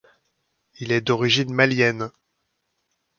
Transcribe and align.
Il 0.79 0.91
est 0.93 1.01
d'origine 1.01 1.53
malienne. 1.53 2.09